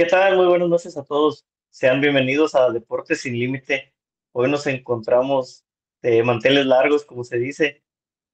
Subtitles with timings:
[0.00, 0.34] ¿Qué tal?
[0.34, 1.46] Muy buenas noches a todos.
[1.68, 3.92] Sean bienvenidos a Deportes sin Límite.
[4.32, 5.66] Hoy nos encontramos
[6.00, 7.84] de manteles largos, como se dice,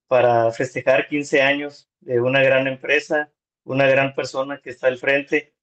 [0.06, 3.32] para festejar 15 años de una gran empresa,
[3.64, 5.56] una gran persona que está al frente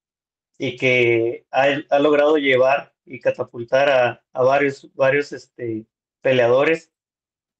[0.57, 3.89] y que ha, logrado llevar y catapultar
[4.33, 5.85] a, varios, este,
[6.19, 6.91] peleadores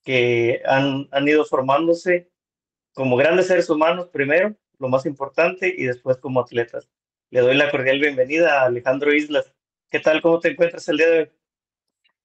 [0.03, 2.29] que han ido formándose
[2.93, 6.89] como grandes seres humanos primero, lo más importante, y después como atletas.
[7.33, 9.51] Le doy la cordial bienvenida a Alejandro Islas.
[9.89, 10.21] ¿Qué tal?
[10.21, 11.29] ¿Cómo te encuentras el día de hoy?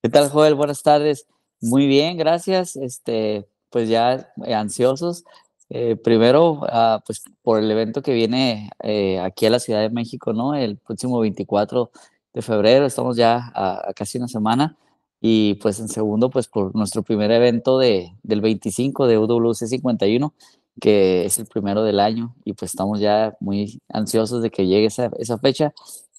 [0.03, 0.53] ¿Qué tal, Joel?
[0.53, 1.25] Buenas tardes.
[1.61, 2.75] Muy bien, gracias.
[2.75, 5.23] Este, pues ya eh, ansiosos.
[5.71, 9.89] Eh, primero, uh, pues por el evento que viene eh, aquí a la Ciudad de
[9.89, 10.53] México, ¿no?
[10.53, 11.89] El próximo 24
[12.35, 14.77] de febrero, estamos ya a, a, casi una semana.
[15.19, 20.35] Y pues en segundo, pues por nuestro primer evento de, del 25 de UWC 51,
[20.79, 22.35] que es el primero del año.
[22.45, 25.73] Y pues estamos ya muy ansiosos de que llegue esa, esa fecha.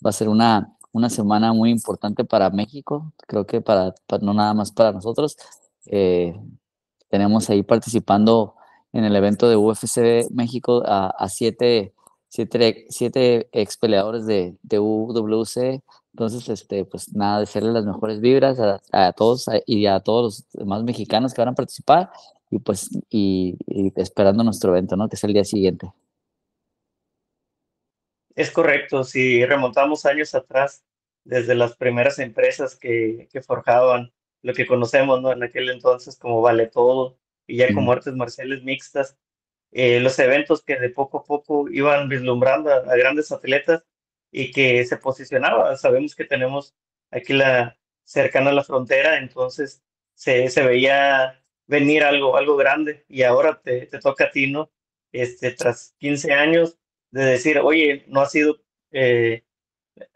[0.05, 4.55] Va a ser una, una semana muy importante para México, creo que para, no nada
[4.55, 5.36] más para nosotros.
[5.86, 6.34] Eh,
[7.08, 8.55] tenemos ahí participando
[8.92, 11.95] en el evento de UFC México a, siete,
[12.28, 15.83] siete, siete ex peleadores de, de UWC.
[16.12, 20.50] Entonces, este, pues nada, desearles las mejores vibras a, a todos y a todos los
[20.52, 22.11] demás mexicanos que van a participar
[22.51, 25.09] y pues y, y esperando nuestro evento, ¿no?
[25.09, 25.93] Que es el día siguiente.
[28.34, 30.84] Es correcto, si remontamos años atrás,
[31.25, 35.33] desde las primeras empresas que, que forjaban lo que conocemos ¿no?
[35.33, 39.19] en aquel entonces como Vale Todo y ya como artes marciales mixtas,
[39.73, 43.85] eh, los eventos que de poco a poco iban vislumbrando a, a, grandes atletas
[44.31, 45.77] y que se posicionaba.
[45.77, 46.75] Sabemos que tenemos
[47.11, 49.83] aquí la cercana a la frontera, entonces
[50.14, 51.39] se, se veía
[51.71, 54.71] venir algo, algo grande y ahora te, te toca a ti, ¿no?
[55.13, 56.77] Este, tras 15 años,
[57.13, 58.59] de decir, oye, no ha sido
[58.91, 59.45] eh,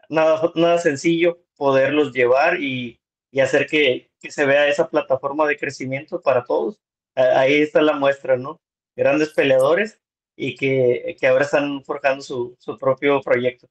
[0.09, 2.99] nada, nada sencillo poderlos llevar y,
[3.31, 6.77] y hacer que, que, se vea esa plataforma de crecimiento para todos.
[7.15, 8.59] Ahí está la muestra, ¿no?
[8.95, 10.01] Grandes peleadores
[10.35, 13.67] y que, que ahora están forjando su, su propio proyecto.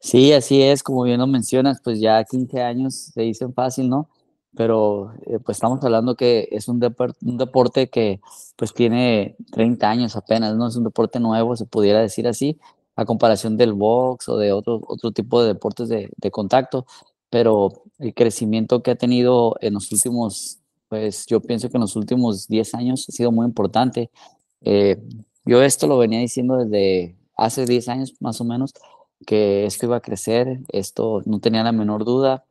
[0.00, 4.08] Sí, así es, como bien lo mencionas, pues ya 15 años se dicen fácil, ¿no?
[4.56, 6.80] Pero eh, pues estamos hablando que es un,
[7.22, 8.20] un, deporte que
[8.56, 12.58] pues tiene 30 años apenas, no es un deporte nuevo, se pudiera decir así,
[12.96, 16.86] a comparación del box o de otro, otro tipo de deportes de, de contacto,
[17.30, 21.96] pero el crecimiento que ha tenido en los últimos, pues yo pienso que en los
[21.96, 24.10] últimos 10 años ha sido muy importante.
[24.60, 25.02] Eh,
[25.44, 28.72] yo esto lo venía diciendo desde hace 10 años más o menos,
[29.26, 32.44] que esto iba a crecer, esto no tenía la menor duda,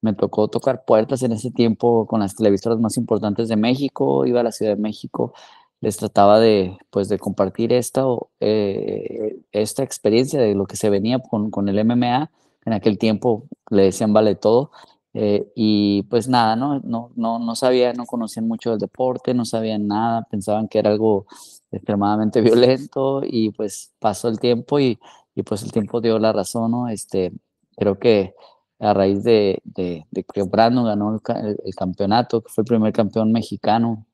[0.00, 4.40] me tocó tocar puertas en ese tiempo con las televisoras más importantes de México, iba
[4.40, 5.34] a la Ciudad de México,
[5.80, 8.04] les trataba de, pues, de compartir esta,
[8.40, 12.30] eh, esta experiencia de lo que se venía con, con, el MMA,
[12.64, 14.70] en aquel tiempo le decían vale todo,
[15.14, 16.80] eh, y pues nada, ¿no?
[16.80, 20.90] No, no, no sabían, no conocían mucho del deporte, no sabían nada, pensaban que era
[20.90, 21.26] algo
[21.70, 24.98] extremadamente violento, y pues pasó el tiempo y,
[25.34, 26.88] y pues el tiempo dio la razón, ¿no?
[26.88, 27.32] Este,
[27.76, 28.34] creo que
[28.78, 32.92] a raíz de, de, de que Brandon ganó el, el, campeonato, que fue el primer
[32.92, 34.06] campeón mexicano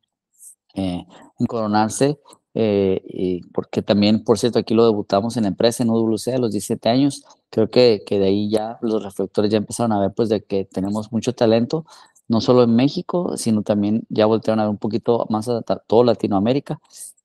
[0.74, 1.04] eh,
[1.38, 2.18] en coronarse,
[2.54, 6.52] eh, porque también, por cierto, aquí lo debutamos en la empresa, en UWC, a los
[6.52, 10.28] 17 años, creo que, que de ahí ya los reflectores ya empezaron a ver pues
[10.28, 11.84] de que tenemos mucho talento,
[12.28, 16.04] no solo en México, sino también ya voltearon a ver un poquito más a toda
[16.04, 16.80] Latinoamérica,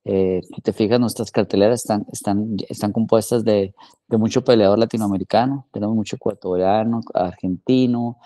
[0.10, 3.74] eh, te fijas, nuestras carteleras están, están, están compuestas de,
[4.10, 5.68] mucho peleador latinoamericano.
[5.72, 8.18] Tenemos mucho ecuatoriano, argentino,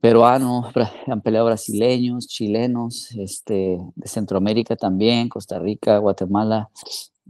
[0.00, 0.68] peruano,
[1.06, 6.68] han peleado brasileños, chilenos, este, de Centroamérica también, Costa Rica, Guatemala,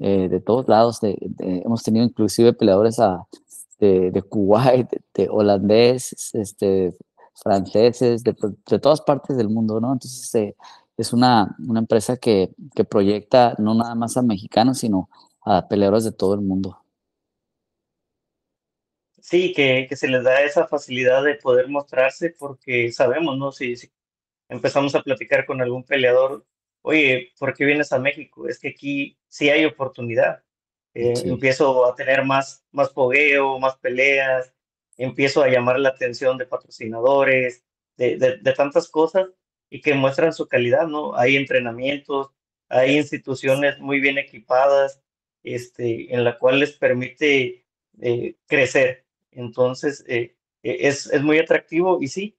[0.01, 1.01] eh, de todos lados.
[1.03, 2.97] Hemos tenido inclusive peleadores
[3.79, 6.97] de, de Kuwait, de, holandeses, este,
[7.35, 8.35] franceses, de,
[8.71, 9.93] de, todas partes del mundo, ¿no?
[9.93, 10.57] Entonces, eh,
[10.97, 15.09] es una, una empresa que, que, proyecta no nada más a mexicanos, sino
[15.43, 16.81] a peleadores de todo el mundo.
[19.21, 23.53] Sí, que, que, se les da esa facilidad de poder mostrarse porque sabemos, ¿no?
[23.53, 23.91] Si, si,
[24.49, 26.47] empezamos a platicar con algún peleador,
[26.83, 28.47] oye, ¿por qué vienes a México?
[28.47, 30.43] Es que aquí sí hay oportunidad.
[30.93, 31.29] Eh, sí.
[31.29, 34.53] Empiezo a tener más, más fogueo, más peleas,
[34.97, 37.65] empiezo a llamar la atención de patrocinadores,
[37.97, 39.27] de, de, de tantas cosas
[39.75, 41.17] y que muestran su calidad, ¿no?
[41.17, 42.31] Hay entrenamientos,
[42.69, 45.03] hay instituciones muy bien equipadas,
[45.43, 47.67] este, en la cual les permite
[48.01, 49.05] eh, crecer.
[49.33, 52.39] Entonces, eh, es, es muy atractivo y sí,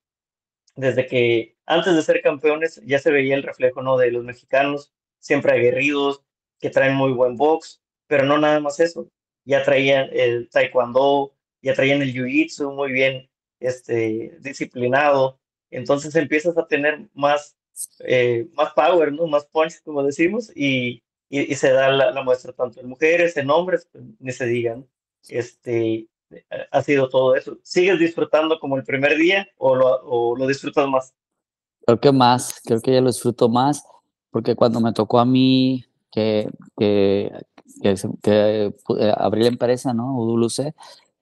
[0.78, 3.98] desde que antes de ser campeones ya se veía el reflejo, ¿no?
[3.98, 6.24] De los mexicanos, siempre aguerridos,
[6.58, 9.10] que traen muy buen box, pero no nada más eso,
[9.44, 13.30] ya traían el taekwondo, ya traían el jiu-jitsu muy bien
[13.60, 15.38] este, disciplinado.
[15.72, 17.56] Entonces empiezas a tener más,
[18.00, 19.28] eh, más power, ¿no?
[19.28, 23.88] Más punch, como decimos, y, y, se da la, muestra tanto en mujeres, en hombres,
[23.92, 24.88] pues, ni se digan.
[25.28, 26.08] Este,
[26.72, 27.58] ha sido todo eso.
[27.64, 31.14] ¿Sigues disfrutando como el primer día o lo, o lo disfrutas más?
[31.86, 33.84] Creo que más, creo que ya lo disfruto más,
[34.32, 37.32] porque cuando me tocó a mí que, que,
[37.82, 40.18] que, que eh, abrí la empresa, ¿no?
[40.18, 40.74] UWC,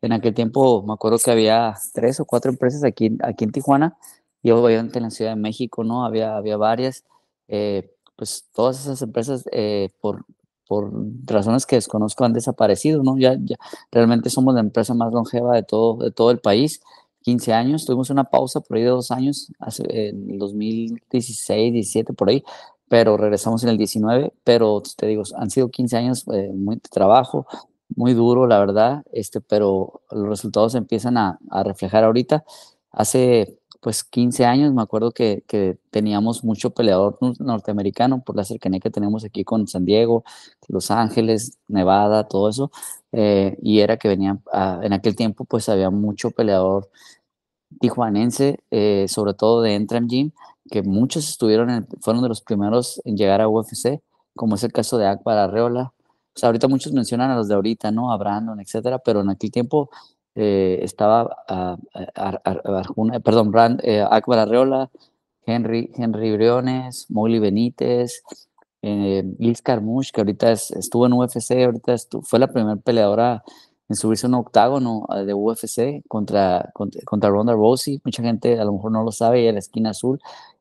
[0.02, 3.98] en aquel tiempo me acuerdo que había tres o cuatro empresas aquí, aquí en Tijuana,
[4.44, 6.06] y obviamente en la Ciudad de México, ¿no?
[6.06, 7.06] Había, había varias.
[7.48, 10.26] Eh, pues todas esas empresas, eh, por,
[10.68, 10.92] por
[11.26, 13.18] razones que desconozco, han desaparecido, ¿no?
[13.18, 13.56] Ya, ya
[13.92, 16.82] realmente somos la empresa más longeva de todo, de todo el país.
[17.22, 22.30] 15 años, tuvimos una pausa por ahí de dos años, hace, en 2016, 17, por
[22.30, 22.44] ahí,
[22.90, 26.82] pero regresamos en el 19, pero te digo, han sido 15 años eh, muy de
[26.92, 27.48] trabajo,
[27.96, 32.44] muy duro, la verdad, este, pero los resultados empiezan a, a reflejar ahorita.
[32.92, 38.80] Hace pues 15 años, me acuerdo que, que, teníamos mucho peleador norteamericano por la cercanía
[38.80, 40.24] que tenemos aquí con San Diego,
[40.70, 42.72] Los Ángeles, Nevada, todo eso,
[43.12, 44.42] eh, y era que venían,
[44.82, 46.90] en aquel tiempo pues había mucho peleador
[47.82, 50.32] tijuanense, eh, sobre todo de Entram Gym,
[50.72, 54.02] que muchos estuvieron, fueron de los primeros en llegar a UFC,
[54.34, 55.94] como es el caso de Akbar Arreola,
[56.36, 58.12] o sea, ahorita muchos mencionan a los de ahorita, ¿no?
[58.12, 59.90] A Brandon, etcétera, pero en aquel tiempo
[60.36, 64.90] eh, estaba, uh, perdón, Brand, eh, Arreola,
[65.46, 68.24] Henry, Henry Briones, Molly Benítez,
[68.82, 73.44] eh, Liz que ahorita estuvo en UFC, ahorita fue la primera peleadora
[73.90, 78.02] en subirse a un octágono de UFC contra, contra, Ronda Rousey.
[78.04, 80.20] Mucha gente a lo mejor no lo sabe, ella es la esquina azul.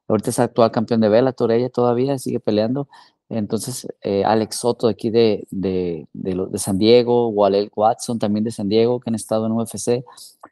[0.09, 2.89] Ahorita es actual campeón de Bellator, ella todavía sigue peleando.
[3.32, 8.69] Entonces, eh, Alex Soto aquí de, de, de, San Diego, Walel Watson también de San
[8.69, 10.05] Diego, que han estado en UFC.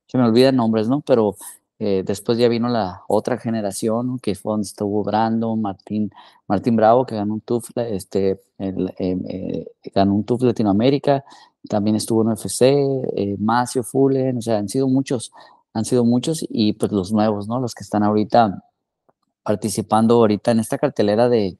[0.07, 1.03] Se me olvidan nombres, ¿no?
[1.03, 1.37] Pero
[1.79, 6.11] eh, después ya vino la otra generación, que fue donde estuvo Brandon, Martín,
[6.49, 11.23] Martín Bravo, que ganó un TUF, este, eh, ganó un TUF Latinoamérica,
[11.69, 15.33] también estuvo en UFC, Macio Fullen, o sea, han sido muchos,
[15.75, 17.61] han sido muchos, y pues los nuevos, ¿no?
[17.61, 18.65] Los que están ahorita
[19.43, 21.59] participando ahorita en esta cartelera de,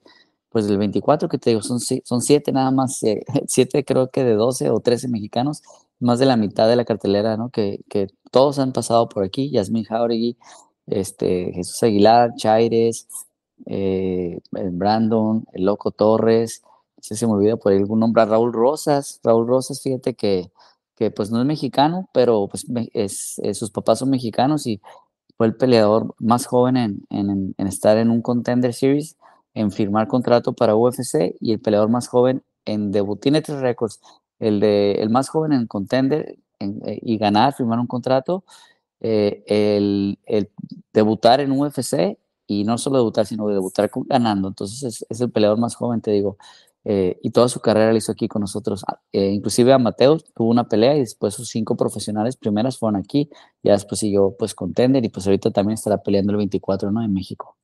[0.51, 4.23] pues del 24 que te digo, son, son siete nada más, eh, siete creo que
[4.23, 5.63] de 12 o 13 mexicanos,
[5.99, 7.49] más de la mitad de la cartelera, ¿no?
[7.49, 10.37] Que, que todos han pasado por aquí, Yasmín Jauregui,
[10.87, 13.07] este, Jesús Aguilar, Chaires,
[13.65, 16.61] eh, Brandon, el Loco Torres,
[16.97, 20.51] no sé si se me olvida por algún nombre, Raúl Rosas, Raúl Rosas, fíjate que,
[20.95, 24.81] que pues no es mexicano, pero pues es, sus papás son mexicanos y
[25.37, 29.15] fue el peleador más joven en, en, en estar en un Contender Series
[29.53, 33.19] en firmar contrato para UFC y el peleador más joven en debut.
[33.19, 33.99] Tiene tres récords.
[34.39, 38.43] El, de, el más joven en contender eh, y ganar, firmar un contrato.
[38.99, 40.49] Eh, el, el,
[40.93, 42.17] debutar en UFC
[42.47, 44.47] y no solo debutar, sino debutar ganando.
[44.47, 46.37] Entonces es, el peleador más joven, te digo.
[46.83, 48.83] Eh, y toda su carrera la hizo aquí con nosotros.
[48.87, 53.29] Ah, inclusive a Mateo tuvo una pelea y después sus cinco profesionales primeras fueron aquí.
[53.63, 57.03] Ya después siguió pues contender y pues ahorita también estará peleando el 24, ¿no?
[57.03, 57.57] En México.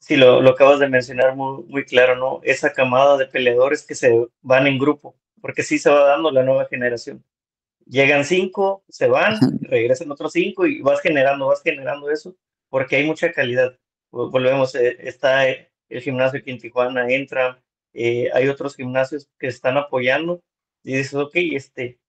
[0.00, 2.40] Sí, lo, lo acabas de mencionar muy, muy claro, ¿no?
[2.42, 6.42] Esa camada de peleadores que se van en grupo, porque sí se va dando la
[6.42, 7.22] nueva generación.
[7.86, 12.34] Llegan cinco, se van, regresan otros cinco y vas generando, vas generando eso,
[12.70, 13.78] porque hay mucha calidad.
[14.10, 19.76] Volvemos, eh, está el gimnasio aquí en Tijuana, entra, eh, hay otros gimnasios que están
[19.76, 20.42] apoyando
[20.82, 22.00] y dices, ok, este,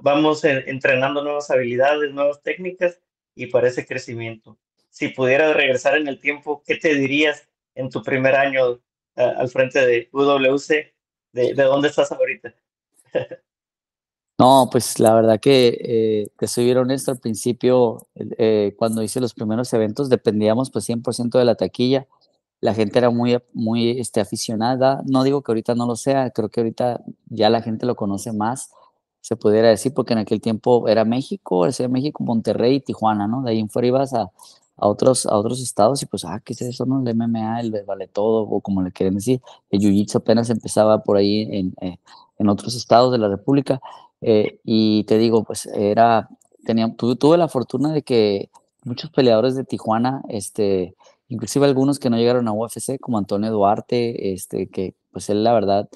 [0.00, 3.00] vamos entrenando nuevas habilidades, nuevas técnicas
[3.34, 4.58] y para ese crecimiento
[4.94, 8.80] si pudieras regresar en el tiempo, ¿qué te dirías en tu primer año
[9.16, 10.94] al frente de UWC?
[11.32, 12.54] ¿De, dónde estás ahorita?
[14.38, 19.18] no, pues la verdad que eh, te soy bien honesto, al principio, eh, cuando hice
[19.18, 22.06] los primeros eventos, dependíamos pues 100% de la taquilla.
[22.60, 25.02] La gente era muy, muy este, aficionada.
[25.06, 28.32] No digo que ahorita no lo sea, creo que ahorita ya la gente lo conoce
[28.32, 28.70] más,
[29.20, 33.42] se pudiera decir, porque en aquel tiempo era México, era México, Monterrey y Tijuana, ¿no?
[33.42, 34.30] De ahí en fuera ibas a,
[34.76, 36.86] a otros, a otros estados y pues, ah, ¿qué es eso?
[36.86, 37.00] No?
[37.00, 39.40] El MMA, el vale todo, o como le quieren decir.
[39.70, 41.98] El Jiu-Jitsu apenas empezaba por ahí en, eh,
[42.38, 43.80] en otros estados de la República.
[44.20, 46.28] Eh, y te digo, pues era,
[46.64, 48.50] tenía, tuve, tuve, la fortuna de que
[48.84, 50.94] muchos peleadores de Tijuana, este,
[51.28, 55.52] inclusive algunos que no llegaron a UFC, como Antonio Duarte, este, que pues él la
[55.52, 55.88] verdad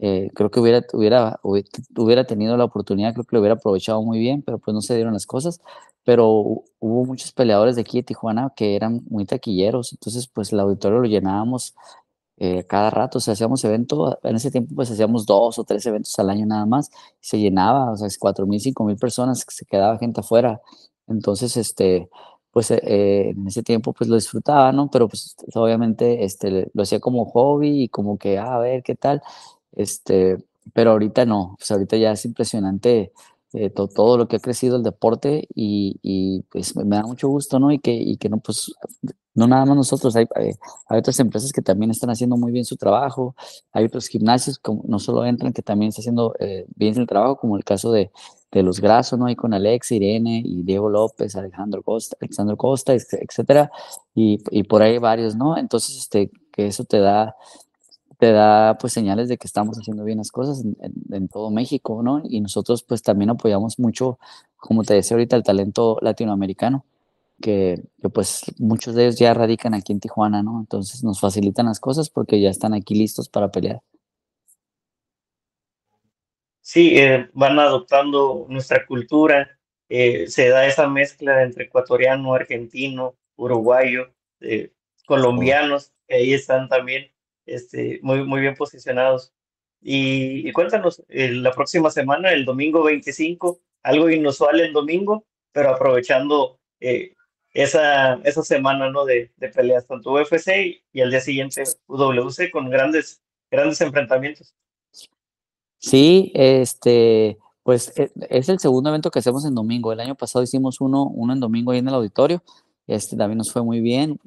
[0.00, 4.18] eh, creo que hubiera, hubiera, hubiera tenido la oportunidad, creo que lo hubiera aprovechado muy
[4.18, 5.60] bien, pero pues no se dieron las cosas.
[6.08, 10.60] Pero hubo muchos peleadores de aquí de Tijuana que eran muy taquilleros, entonces pues el
[10.60, 11.74] auditorio lo llenábamos
[12.38, 15.84] eh, cada rato, o sea, hacíamos eventos, en ese tiempo pues hacíamos dos o tres
[15.84, 19.66] eventos al año nada más, se llenaba, o sea, cuatro mil, cinco mil personas, se
[19.66, 20.62] quedaba gente afuera,
[21.08, 22.08] entonces, este,
[22.52, 24.90] pues eh, en ese tiempo pues lo disfrutaba, ¿no?
[24.90, 28.94] Pero pues obviamente este, lo hacía como hobby y como que, ah, a ver, ¿qué
[28.94, 29.20] tal?
[29.72, 30.38] Este,
[30.72, 33.12] pero ahorita no, pues ahorita ya es impresionante
[33.54, 37.58] eh, todo lo que ha crecido el deporte y, y, pues me da mucho gusto,
[37.58, 37.72] ¿no?
[37.72, 38.72] Y que, y que no, pues
[39.34, 42.76] no nada más nosotros, hay, hay, otras empresas que también están haciendo muy bien su
[42.76, 43.34] trabajo,
[43.72, 47.36] hay otros gimnasios que no solo entran, que también están haciendo eh, bien el trabajo,
[47.36, 48.10] como el caso de,
[48.50, 49.26] de los Grasos, ¿no?
[49.26, 53.70] Hay con Alex, Irene y Diego López, Alejandro Costa, Alexandro Costa, etcétera,
[54.14, 55.56] y, y por ahí varios, ¿no?
[55.56, 57.36] Entonces, este, que eso te da
[58.18, 62.22] te da pues señales de que estamos haciendo bien las cosas en, todo México, ¿no?
[62.24, 64.18] Y nosotros pues también apoyamos mucho,
[64.56, 66.84] como te decía ahorita, el talento latinoamericano,
[67.40, 70.58] que, que, pues muchos de ellos ya radican aquí en Tijuana, ¿no?
[70.58, 73.80] Entonces nos facilitan las cosas porque ya están aquí listos para pelear.
[76.60, 79.58] Sí, eh, van adoptando nuestra cultura,
[79.88, 84.72] eh, se da esa mezcla entre ecuatoriano, argentino, uruguayo, eh,
[85.06, 87.10] colombianos, que ahí están también
[87.48, 89.32] este, muy, muy bien posicionados.
[89.80, 97.14] Y, cuéntanos, la próxima semana, el domingo 25, algo inusual el domingo, pero aprovechando eh,
[97.52, 99.04] esa, esa semana ¿no?
[99.04, 104.54] de, de, peleas, tanto UFC y al día siguiente UWC con grandes, grandes enfrentamientos.
[105.78, 109.92] Sí, este, pues e, es el segundo evento que hacemos en domingo.
[109.92, 112.42] El año pasado hicimos uno, uno en domingo ahí en el auditorio
[112.88, 114.18] este también nos fue muy bien,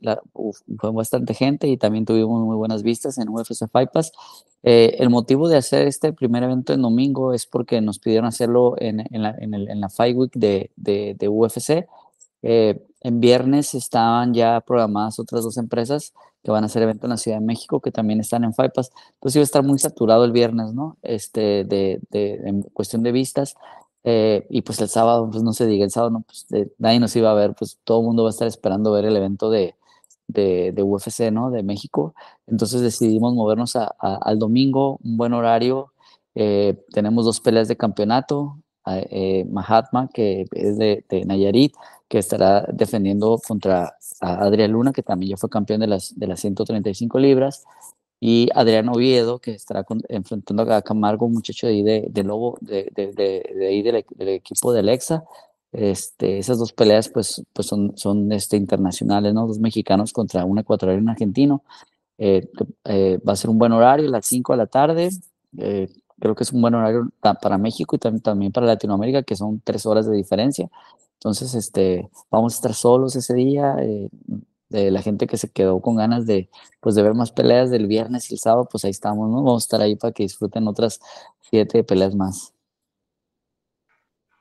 [0.78, 4.12] fue bastante gente y también tuvimos muy buenas vistas en UFC Fight Pass.
[4.64, 8.76] Eh, el motivo de hacer este primer evento en domingo es porque nos pidieron hacerlo
[8.78, 11.88] en, en, la, en, el, en la, Fight Week de, de, de UFC.
[12.44, 16.14] Eh, en viernes estaban ya programadas otras dos empresas
[16.44, 18.74] que van a hacer evento en la Ciudad de México, que también están en Fight
[18.74, 18.92] Pass.
[19.16, 20.98] Entonces iba a estar muy saturado el viernes, ¿no?
[21.02, 23.56] Este, de, de, en cuestión de vistas.
[24.04, 26.48] Eh, y pues el sábado, pues no se diga, el sábado no, pues
[26.80, 29.16] nadie nos iba a ver, pues todo el mundo va a estar esperando ver el
[29.16, 29.76] evento de,
[30.28, 31.52] de, de UFC, ¿no?
[31.52, 32.16] De México.
[32.48, 35.94] Entonces decidimos movernos a, al domingo, un buen horario.
[36.36, 38.58] Eh, tenemos dos peleas de campeonato.
[38.88, 41.76] Eh, Mahatma, que es de, de, Nayarit,
[42.08, 46.40] que estará defendiendo contra Adrián Luna, que también ya fue campeón de las, de las
[46.40, 47.64] 135 libras
[48.24, 52.92] y Adrián Oviedo, que estará enfrentando a Camargo, un muchacho de ahí de, Lobo, de,
[52.94, 55.26] de, de ahí del, equipo de Alexa.
[55.72, 59.48] Este, esas dos peleas pues, pues son, son este, internacionales, ¿no?
[59.48, 61.64] Dos mexicanos contra un ecuatoriano y un argentino.
[62.20, 62.48] Eh,
[62.86, 65.10] eh, va a ser un buen horario, las 5 de la tarde.
[65.58, 69.36] Eh, creo que es un buen horario para México y también, también para Latinoamérica, que
[69.36, 70.70] son tres horas de diferencia.
[71.16, 73.78] Entonces, este, vamos a estar solos ese día
[74.72, 76.50] de la gente que se quedó con ganas de,
[76.80, 79.44] pues, de ver más peleas del viernes y el sábado, pues ahí estamos, ¿no?
[79.44, 81.00] Vamos a estar ahí para que disfruten otras
[81.42, 82.54] siete peleas más.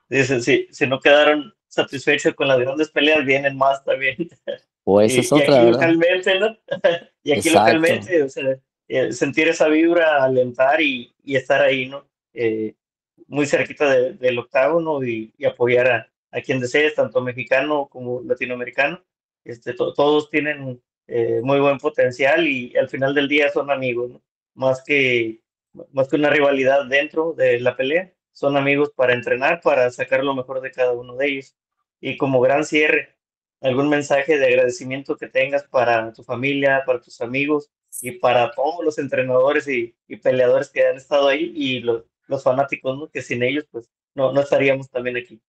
[0.08, 4.16] Dicen, si, si no quedaron satisfechos con las grandes peleas, vienen más también.
[4.84, 6.56] O esa es otra, y aquí localmente, ¿no?
[7.22, 8.58] y aquí localmente, o sea,
[8.88, 12.06] eh, sentir esa vibra, alentar y, y estar ahí, ¿no?
[12.32, 12.74] Eh,
[13.26, 19.02] muy cerquita del octavo, Y, y apoyar a, a quien desees, tanto mexicano como latinoamericano
[19.44, 24.12] este, todos tienen eh, muy buen potencial y al final del día son amigos,
[24.54, 25.42] más, que,
[25.92, 30.34] más que una rivalidad dentro de la pelea, son amigos para entrenar, para sacar lo
[30.34, 31.56] mejor de cada uno de ellos.
[32.00, 33.16] Y como gran cierre,
[33.60, 37.70] algún mensaje de agradecimiento que tengas para tu familia, para tus amigos
[38.00, 42.04] y para todos los entrenadores y, peleadores que han estado ahí y los,
[42.42, 45.40] fanáticos, que sin ellos pues no estaríamos también aquí.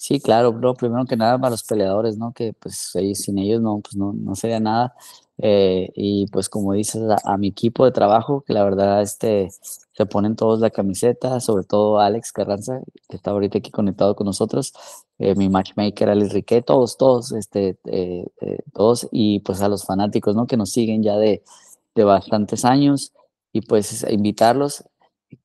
[0.00, 0.72] Sí, claro, bro.
[0.74, 2.32] Primero que nada para los peleadores, ¿no?
[2.32, 4.94] Que pues ellos, sin ellos no, pues no, no sería nada.
[5.36, 9.50] Eh, y pues como dices, a, mi equipo de trabajo, que la verdad este,
[9.92, 12.80] se ponen todos la camiseta, sobre todo Alex Carranza,
[13.10, 14.72] que está ahorita aquí conectado con nosotros,
[15.18, 18.26] eh, mi matchmaker Alex Riquet, todos, todos, este, eh,
[18.72, 20.46] todos, y pues a los fanáticos, ¿no?
[20.46, 21.42] Que nos siguen ya de,
[21.94, 23.12] de bastantes años,
[23.52, 24.84] y pues invitarlos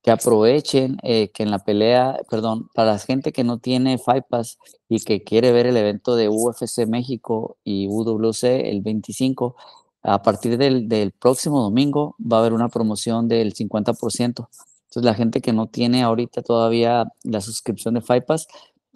[0.02, 4.24] que aprovechen eh, que en la pelea, perdón, para la gente que no tiene Fight
[4.28, 9.56] Pass y que quiere ver el evento de UFC México y UWC el 25,
[10.02, 14.48] a partir del, del próximo domingo va a haber una promoción del 50%.
[14.96, 18.46] Entonces la gente que no tiene ahorita todavía la suscripción de Fight Pass,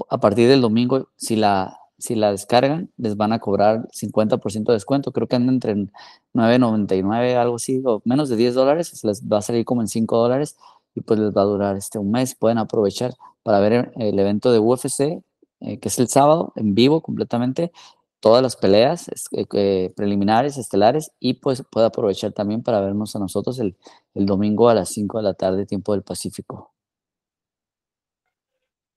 [0.09, 4.73] a partir del domingo, si la, si la descargan, les van a cobrar 50% de
[4.73, 5.13] descuento.
[5.13, 9.43] Creo que anda entre 9.99, algo así, o menos de 10 dólares, les va a
[9.43, 10.57] salir como en 5 dólares
[10.95, 12.35] y pues les va a durar este un mes.
[12.35, 15.23] Pueden aprovechar para ver el evento de UFC,
[15.61, 17.73] eh, que es el sábado, en vivo completamente.
[18.21, 19.11] todas las peleas
[19.97, 23.77] preliminares, estelares, y pues puede aprovechar también para vernos a nosotros el,
[24.15, 26.75] el domingo a las 5 de la tarde, tiempo del Pacífico.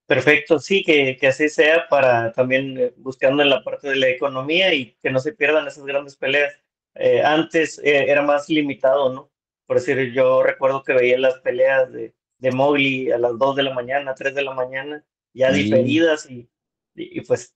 [0.06, 4.10] Perfecto, sí, que, que, así sea para también eh, buscando en la parte de la
[4.10, 6.54] economía y que no se pierdan esas grandes peleas.
[6.96, 9.32] Eh, antes eh, era más limitado, ¿no?
[9.66, 13.64] Por decir, yo recuerdo que veía las peleas de, de Mowgli a las 2 de
[13.64, 15.04] la mañana, 3 de la mañana,
[15.34, 16.48] ya diferidas y,
[16.96, 17.56] y, pues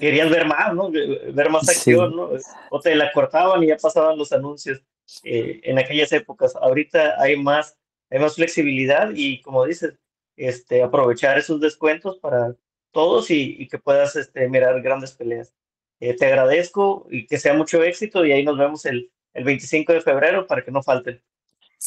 [0.00, 0.90] querías ver más, ¿no?
[0.90, 2.30] Ver más acción, ¿no?
[2.70, 4.82] O te la cortaban y ya pasaban los anuncios
[5.22, 6.54] en aquellas épocas.
[6.56, 7.76] Ahorita hay más,
[8.10, 9.94] hay más flexibilidad y como dices,
[10.36, 12.56] este, aprovechar esos descuentos para
[12.92, 15.52] todos y, que puedas este, mirar grandes peleas.
[16.00, 19.92] Eh, te agradezco y que sea mucho éxito y ahí nos vemos el, el 25
[19.92, 21.22] de febrero para que no falten.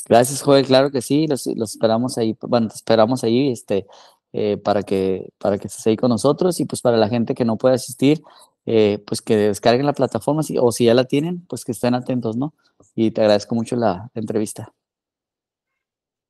[0.08, 3.86] Gracias, Joel, claro que sí, los, los esperamos ahí, bueno, te esperamos ahí este,
[4.34, 7.46] eh, para, que, para que estés ahí con nosotros y pues para la gente que
[7.46, 8.22] no puede asistir,
[8.66, 12.36] eh, pues que descarguen la plataforma o si ya la tienen, pues que estén atentos,
[12.36, 12.54] ¿no?
[12.96, 14.74] Y te agradezco mucho la entrevista.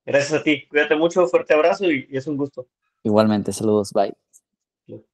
[0.05, 0.67] Gracias a ti.
[0.67, 2.67] Cuídate mucho, fuerte abrazo y, es un gusto.
[3.03, 4.13] Igualmente, saludos, bye.